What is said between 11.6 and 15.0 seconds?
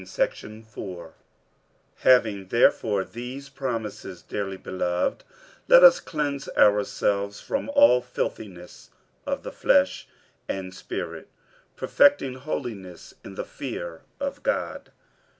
perfecting holiness in the fear of God.